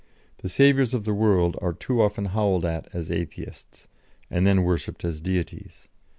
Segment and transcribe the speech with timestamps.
[0.39, 3.87] The saviours of the world are too often howled at as Atheists,
[4.31, 5.89] and then worshipped as Deities.